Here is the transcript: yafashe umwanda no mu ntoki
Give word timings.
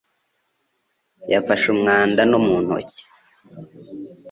yafashe 1.33 1.65
umwanda 1.75 2.21
no 2.31 2.39
mu 2.45 2.55
ntoki 2.63 3.01